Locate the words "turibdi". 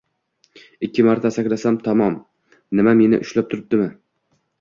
3.53-3.89